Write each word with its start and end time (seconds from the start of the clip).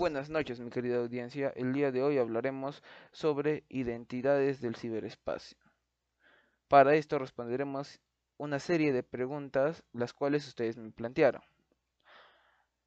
buenas 0.00 0.30
noches, 0.30 0.58
mi 0.60 0.70
querida 0.70 0.96
audiencia. 0.96 1.52
El 1.54 1.74
día 1.74 1.92
de 1.92 2.02
hoy 2.02 2.16
hablaremos 2.16 2.82
sobre 3.12 3.64
identidades 3.68 4.62
del 4.62 4.74
ciberespacio. 4.74 5.58
Para 6.68 6.94
esto 6.94 7.18
responderemos 7.18 8.00
una 8.38 8.60
serie 8.60 8.94
de 8.94 9.02
preguntas, 9.02 9.84
las 9.92 10.14
cuales 10.14 10.48
ustedes 10.48 10.78
me 10.78 10.90
plantearon. 10.90 11.42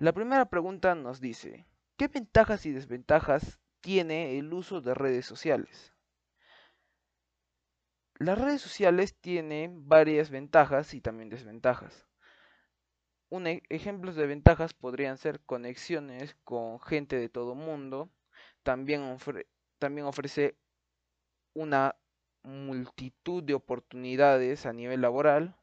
La 0.00 0.12
primera 0.12 0.46
pregunta 0.46 0.96
nos 0.96 1.20
dice, 1.20 1.64
¿qué 1.96 2.08
ventajas 2.08 2.66
y 2.66 2.72
desventajas 2.72 3.60
tiene 3.80 4.36
el 4.40 4.52
uso 4.52 4.80
de 4.80 4.92
redes 4.92 5.26
sociales? 5.26 5.92
Las 8.18 8.36
redes 8.36 8.60
sociales 8.60 9.14
tienen 9.14 9.86
varias 9.88 10.30
ventajas 10.30 10.92
y 10.92 11.00
también 11.00 11.28
desventajas. 11.28 12.04
Un 13.28 13.46
e, 13.46 13.62
ejemplos 13.68 14.14
de 14.14 14.26
ventajas 14.26 14.72
podrían 14.74 15.18
ser 15.18 15.40
conexiones 15.40 16.36
con 16.44 16.80
gente 16.80 17.16
de 17.16 17.28
todo 17.28 17.54
mundo. 17.54 18.08
También, 18.62 19.16
también 19.78 20.06
ofrece 20.06 20.56
una 21.54 21.96
multitud 22.42 23.42
de 23.42 23.54
oportunidades 23.54 24.66
a 24.66 24.72
nivel 24.72 25.00
laboral 25.00 25.56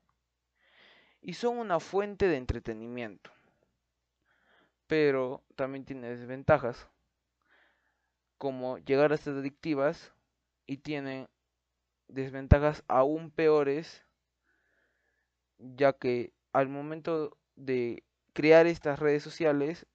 y 1.22 1.34
son 1.34 1.58
una 1.58 1.80
fuente 1.80 2.28
de 2.28 2.36
entretenimiento. 2.36 3.32
Pero 4.88 5.42
también 5.56 5.86
tiene 5.86 6.10
desventajas, 6.10 6.90
como 8.38 8.78
llegar 8.80 9.14
a 9.14 9.18
ser 9.18 9.38
adictivas 9.38 10.14
y 10.68 10.78
tienen 10.78 11.30
desventajas 12.10 12.84
aún 12.90 13.32
peores, 13.32 14.04
ya 15.58 15.94
que 15.94 16.34
al 16.52 16.68
momento 16.68 17.38
de 17.56 18.04
crear 18.34 18.68
estas 18.68 19.00
redes 19.00 19.24
sociales, 19.24 19.86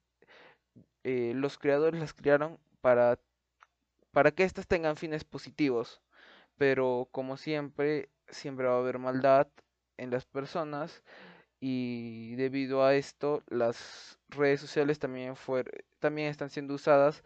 eh, 1.03 1.33
los 1.35 1.57
creadores 1.57 1.99
las 1.99 2.13
crearon 2.13 2.59
para, 2.81 3.19
para 4.11 4.31
que 4.31 4.43
éstas 4.43 4.67
tengan 4.67 4.97
fines 4.97 5.23
positivos. 5.23 6.01
Pero 6.57 7.07
como 7.11 7.37
siempre, 7.37 8.09
siempre 8.27 8.67
va 8.67 8.75
a 8.75 8.79
haber 8.79 8.99
maldad 8.99 9.47
en 9.97 10.11
las 10.11 10.25
personas 10.25 11.03
y 11.59 12.35
debido 12.35 12.83
a 12.85 12.95
esto 12.95 13.43
las 13.47 14.19
redes 14.29 14.61
sociales 14.61 14.99
también, 14.99 15.35
también 15.99 16.29
están 16.29 16.49
siendo 16.49 16.73
usadas 16.75 17.23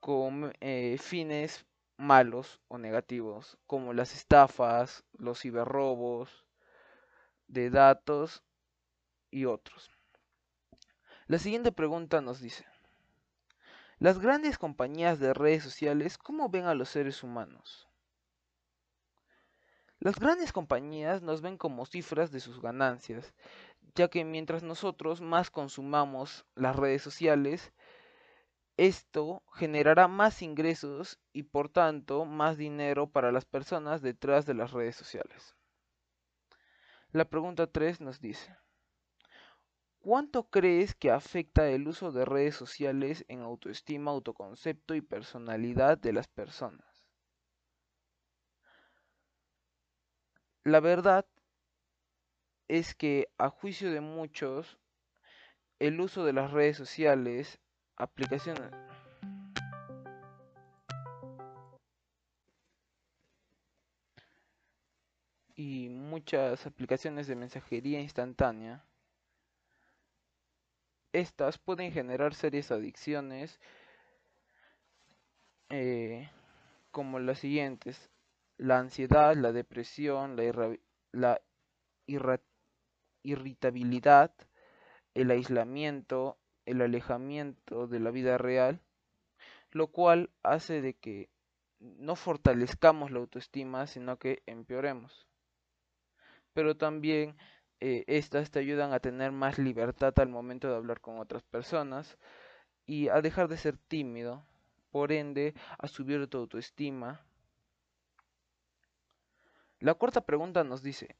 con 0.00 0.52
eh, 0.60 0.96
fines 1.00 1.66
malos 1.96 2.60
o 2.68 2.78
negativos, 2.78 3.58
como 3.66 3.92
las 3.92 4.14
estafas, 4.14 5.04
los 5.18 5.40
ciberrobos 5.40 6.46
de 7.48 7.70
datos 7.70 8.42
y 9.30 9.44
otros. 9.44 9.90
La 11.26 11.38
siguiente 11.38 11.72
pregunta 11.72 12.20
nos 12.20 12.40
dice, 12.40 12.66
¿las 13.98 14.18
grandes 14.18 14.58
compañías 14.58 15.20
de 15.20 15.32
redes 15.32 15.62
sociales 15.62 16.18
cómo 16.18 16.48
ven 16.48 16.64
a 16.64 16.74
los 16.74 16.88
seres 16.88 17.22
humanos? 17.22 17.88
Las 20.00 20.18
grandes 20.18 20.52
compañías 20.52 21.20
nos 21.20 21.42
ven 21.42 21.58
como 21.58 21.84
cifras 21.84 22.32
de 22.32 22.40
sus 22.40 22.60
ganancias, 22.60 23.34
ya 23.94 24.08
que 24.08 24.24
mientras 24.24 24.62
nosotros 24.62 25.20
más 25.20 25.50
consumamos 25.50 26.46
las 26.54 26.74
redes 26.74 27.02
sociales, 27.02 27.72
esto 28.78 29.42
generará 29.52 30.08
más 30.08 30.40
ingresos 30.40 31.20
y 31.34 31.42
por 31.42 31.68
tanto 31.68 32.24
más 32.24 32.56
dinero 32.56 33.10
para 33.10 33.30
las 33.30 33.44
personas 33.44 34.00
detrás 34.00 34.46
de 34.46 34.54
las 34.54 34.72
redes 34.72 34.96
sociales. 34.96 35.54
La 37.12 37.26
pregunta 37.26 37.66
3 37.66 38.00
nos 38.00 38.20
dice, 38.20 38.56
¿Cuánto 40.02 40.44
crees 40.48 40.94
que 40.94 41.10
afecta 41.10 41.68
el 41.68 41.86
uso 41.86 42.10
de 42.10 42.24
redes 42.24 42.56
sociales 42.56 43.26
en 43.28 43.42
autoestima, 43.42 44.10
autoconcepto 44.10 44.94
y 44.94 45.02
personalidad 45.02 45.98
de 45.98 46.14
las 46.14 46.26
personas? 46.26 47.04
La 50.64 50.80
verdad 50.80 51.26
es 52.68 52.94
que 52.94 53.28
a 53.36 53.50
juicio 53.50 53.92
de 53.92 54.00
muchos, 54.00 54.78
el 55.78 56.00
uso 56.00 56.24
de 56.24 56.32
las 56.32 56.50
redes 56.50 56.78
sociales, 56.78 57.60
aplicaciones... 57.96 58.72
y 65.54 65.90
muchas 65.90 66.64
aplicaciones 66.64 67.26
de 67.26 67.36
mensajería 67.36 68.00
instantánea 68.00 68.82
estas 71.12 71.58
pueden 71.58 71.92
generar 71.92 72.34
serias 72.34 72.70
adicciones 72.70 73.60
eh, 75.70 76.30
como 76.90 77.18
las 77.18 77.38
siguientes. 77.38 78.10
La 78.56 78.78
ansiedad, 78.78 79.34
la 79.36 79.52
depresión, 79.52 80.36
la, 81.12 81.40
irritabilidad, 83.22 84.34
el 85.14 85.30
aislamiento, 85.30 86.38
el 86.66 86.82
alejamiento 86.82 87.86
de 87.86 88.00
la 88.00 88.10
vida 88.10 88.36
real, 88.36 88.80
lo 89.70 89.86
cual 89.86 90.30
hace 90.42 90.82
de 90.82 90.94
que 90.94 91.30
no 91.78 92.16
fortalezcamos 92.16 93.10
la 93.10 93.20
autoestima, 93.20 93.86
sino 93.86 94.18
que 94.18 94.42
empeoremos. 94.46 95.26
Pero 96.52 96.76
también 96.76 97.36
eh, 97.80 98.04
estas 98.06 98.50
te 98.50 98.58
ayudan 98.58 98.92
a 98.92 99.00
tener 99.00 99.32
más 99.32 99.58
libertad 99.58 100.12
al 100.18 100.28
momento 100.28 100.68
de 100.68 100.76
hablar 100.76 101.00
con 101.00 101.18
otras 101.18 101.42
personas 101.42 102.18
y 102.86 103.08
a 103.08 103.22
dejar 103.22 103.48
de 103.48 103.56
ser 103.56 103.78
tímido, 103.78 104.44
por 104.90 105.12
ende 105.12 105.54
a 105.78 105.88
subir 105.88 106.26
tu 106.26 106.38
autoestima. 106.38 107.24
La 109.78 109.94
cuarta 109.94 110.20
pregunta 110.20 110.62
nos 110.62 110.82
dice, 110.82 111.16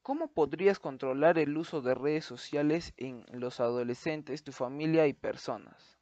¿cómo 0.00 0.32
podrías 0.32 0.78
controlar 0.78 1.38
el 1.38 1.56
uso 1.58 1.82
de 1.82 1.94
redes 1.94 2.24
sociales 2.24 2.94
en 2.96 3.26
los 3.32 3.60
adolescentes, 3.60 4.44
tu 4.44 4.52
familia 4.52 5.06
y 5.06 5.12
personas? 5.12 5.98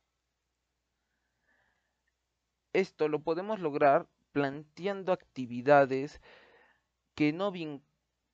Esto 2.73 3.09
lo 3.09 3.23
podemos 3.23 3.59
lograr 3.59 4.07
planteando 4.31 5.13
actividades 5.13 6.21
que 7.17 7.33
no 7.33 7.51
vinculan 7.51 7.90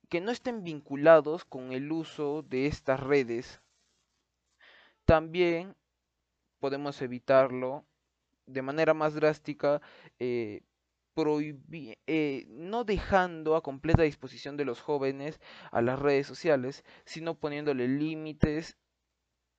que 0.09 0.21
no 0.21 0.31
estén 0.31 0.63
vinculados 0.63 1.45
con 1.45 1.71
el 1.73 1.91
uso 1.91 2.43
de 2.43 2.67
estas 2.67 2.99
redes. 2.99 3.61
También 5.05 5.75
podemos 6.59 7.01
evitarlo 7.01 7.85
de 8.45 8.61
manera 8.61 8.93
más 8.93 9.13
drástica, 9.13 9.81
eh, 10.19 10.63
eh, 12.07 12.45
no 12.49 12.83
dejando 12.83 13.55
a 13.55 13.63
completa 13.63 14.03
disposición 14.03 14.55
de 14.55 14.65
los 14.65 14.81
jóvenes 14.81 15.39
a 15.71 15.81
las 15.81 15.99
redes 15.99 16.27
sociales, 16.27 16.83
sino 17.05 17.35
poniéndole 17.39 17.87
límites 17.87 18.77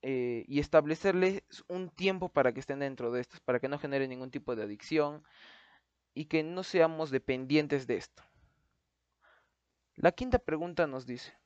eh, 0.03 0.45
y 0.47 0.61
establecerles 0.61 1.43
un 1.69 1.91
tiempo 1.91 2.29
para 2.29 2.53
que 2.53 2.61
estén 2.61 2.79
dentro 2.79 3.11
de 3.11 3.21
estas, 3.21 3.41
para 3.41 3.59
que 3.59 3.69
no 3.69 3.79
genere 3.79 4.07
ningún 4.07 4.31
tipo 4.31 4.55
de 4.55 4.63
adicción 4.63 5.25
y 6.15 6.27
que 6.27 6.43
no 6.45 6.63
seamos 6.63 7.11
dependientes 7.11 7.87
de 7.87 7.97
esto. 7.97 8.28
La 10.01 10.13
quinta 10.13 10.39
pregunta 10.39 10.87
nos 10.87 11.07
dice, 11.07 11.37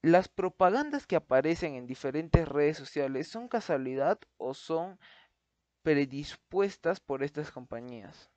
¿las 0.00 0.28
propagandas 0.28 1.04
que 1.04 1.16
aparecen 1.16 1.74
en 1.74 1.88
diferentes 1.88 2.46
redes 2.46 2.76
sociales 2.76 3.26
son 3.26 3.48
casualidad 3.48 4.20
o 4.36 4.54
son 4.54 5.00
predispuestas 5.82 7.00
por 7.00 7.24
estas 7.24 7.50
compañías? 7.50 8.30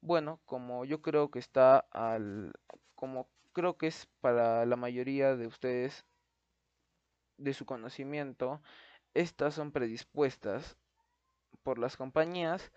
Bueno, 0.00 0.40
como 0.44 0.84
yo 0.84 1.02
creo 1.02 1.30
que 1.30 1.38
está 1.38 1.86
al 1.92 2.52
como 2.96 3.28
creo 3.52 3.78
que 3.78 3.86
es 3.86 4.08
para 4.20 4.66
la 4.66 4.74
mayoría 4.74 5.36
de 5.36 5.46
ustedes 5.46 6.04
de 7.38 7.54
su 7.54 7.64
conocimiento, 7.64 8.60
estas 9.14 9.54
son 9.54 9.70
predispuestas 9.70 10.76
por 11.62 11.78
las 11.78 11.96
compañías 11.96 12.72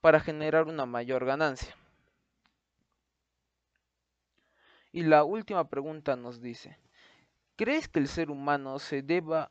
para 0.00 0.18
generar 0.18 0.66
una 0.66 0.86
mayor 0.86 1.26
ganancia. 1.26 1.76
Y 4.94 5.02
la 5.02 5.24
última 5.24 5.68
pregunta 5.68 6.14
nos 6.14 6.40
dice, 6.40 6.78
¿crees 7.56 7.88
que 7.88 7.98
el 7.98 8.06
ser 8.06 8.30
humano 8.30 8.78
se 8.78 9.02
deba 9.02 9.50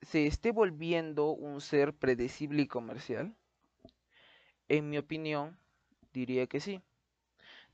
se 0.00 0.26
esté 0.26 0.52
volviendo 0.52 1.32
un 1.32 1.60
ser 1.60 1.92
predecible 1.92 2.62
y 2.62 2.66
comercial? 2.66 3.36
En 4.68 4.88
mi 4.88 4.96
opinión, 4.96 5.58
diría 6.14 6.46
que 6.46 6.60
sí, 6.60 6.80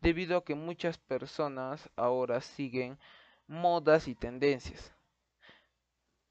debido 0.00 0.36
a 0.36 0.44
que 0.44 0.56
muchas 0.56 0.98
personas 0.98 1.88
ahora 1.94 2.40
siguen 2.40 2.98
modas 3.46 4.08
y 4.08 4.16
tendencias, 4.16 4.92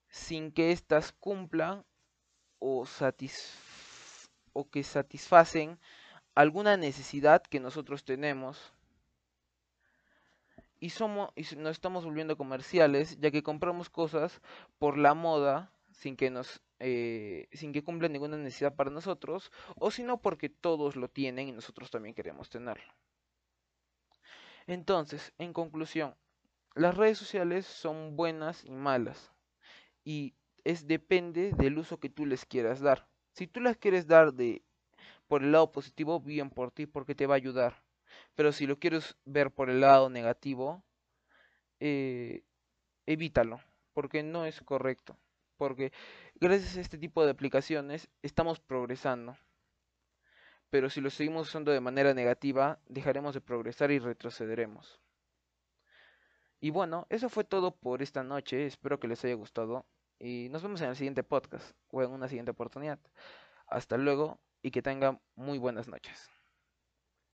sin 0.10 0.52
que 0.52 0.74
éstas 0.74 1.14
cumplan 1.14 1.86
o, 2.60 2.86
o 4.52 4.70
que 4.70 4.84
satisfacen 4.84 5.80
alguna 6.34 6.76
necesidad 6.76 7.42
que 7.44 7.62
nosotros 7.62 8.04
tenemos 8.04 8.75
y 10.80 10.90
somos 10.90 11.32
y 11.36 11.44
nos 11.56 11.72
estamos 11.72 12.06
volviendo 12.06 12.38
comerciales 12.38 13.20
ya 13.20 13.32
que 13.32 13.44
compramos 13.44 13.90
cosas 13.90 14.42
por 14.78 14.98
la 14.98 15.14
moda 15.14 15.72
sin 15.92 16.16
que 16.18 16.30
nos 16.30 16.62
eh, 16.80 17.48
sin 17.54 17.72
que 17.72 17.84
cumpla 17.84 18.10
ninguna 18.10 18.38
necesidad 18.38 18.76
para 18.76 18.92
nosotros 18.92 19.52
o 19.78 19.92
si 19.92 20.04
no 20.04 20.22
porque 20.22 20.50
todos 20.50 20.96
lo 20.96 21.08
tienen 21.10 21.48
y 21.48 21.52
nosotros 21.54 21.90
también 21.90 22.14
queremos 22.14 22.50
tenerlo. 22.50 22.94
Entonces, 24.68 25.34
en 25.38 25.54
conclusión, 25.54 26.16
las 26.74 26.98
redes 26.98 27.18
sociales 27.18 27.66
son 27.66 28.16
buenas 28.16 28.66
y 28.66 28.72
malas 28.72 29.32
y 30.04 30.34
es 30.66 30.88
depende 30.88 31.52
del 31.54 31.78
uso 31.78 32.00
que 32.00 32.10
tú 32.10 32.26
les 32.26 32.46
quieras 32.46 32.82
dar. 32.82 33.08
Si 33.32 33.48
tú 33.48 33.62
las 33.62 33.78
quieres 33.78 34.08
dar 34.08 34.34
de 34.34 34.64
por 35.28 35.44
el 35.44 35.52
lado 35.52 35.72
positivo, 35.72 36.20
bien 36.20 36.50
por 36.50 36.72
ti 36.72 36.86
porque 36.86 37.16
te 37.16 37.28
va 37.28 37.36
a 37.36 37.38
ayudar. 37.38 37.85
Pero 38.36 38.52
si 38.52 38.68
lo 38.68 38.80
quieres 38.80 39.18
ver 39.26 39.52
por 39.52 39.70
el 39.70 39.82
lado 39.82 40.10
negativo, 40.10 40.84
eh, 41.80 42.44
evítalo 43.06 43.62
porque 43.96 44.22
no 44.24 44.46
es 44.46 44.62
correcto. 44.62 45.18
Porque 45.58 45.92
gracias 46.36 46.78
a 46.78 46.82
este 46.82 46.98
tipo 46.98 47.24
de 47.24 47.32
aplicaciones 47.32 48.10
estamos 48.22 48.60
progresando. 48.60 49.38
Pero 50.70 50.90
si 50.90 51.00
lo 51.00 51.10
seguimos 51.10 51.48
usando 51.48 51.72
de 51.72 51.80
manera 51.80 52.14
negativa, 52.14 52.80
dejaremos 52.88 53.34
de 53.34 53.42
progresar 53.42 53.92
y 53.92 54.00
retrocederemos. 54.00 55.00
Y 56.60 56.72
bueno, 56.72 57.08
eso 57.10 57.30
fue 57.30 57.46
todo 57.46 57.74
por 57.76 58.02
esta 58.02 58.24
noche. 58.24 58.66
Espero 58.66 59.00
que 59.00 59.08
les 59.08 59.24
haya 59.24 59.36
gustado. 59.36 59.86
Y 60.20 60.50
nos 60.50 60.62
vemos 60.62 60.82
en 60.82 60.90
el 60.90 60.96
siguiente 60.98 61.24
podcast 61.24 61.72
o 61.90 62.04
en 62.04 62.12
una 62.12 62.28
siguiente 62.28 62.52
oportunidad. 62.52 63.00
Hasta 63.68 63.98
luego 63.98 64.40
y 64.62 64.72
que 64.72 64.82
tengan 64.82 65.22
muy 65.36 65.58
buenas 65.58 65.88
noches. 65.88 66.35